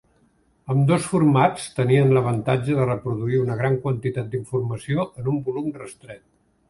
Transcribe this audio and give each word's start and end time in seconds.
Ambdós 0.75 1.03
formats 1.09 1.67
tenien 1.81 2.09
l'avantatge 2.17 2.77
de 2.79 2.87
reproduir 2.91 3.43
una 3.43 3.59
gran 3.63 3.77
quantitat 3.85 4.33
d'informació 4.33 5.07
en 5.23 5.31
un 5.35 5.39
volum 5.51 5.69
restret. 5.85 6.27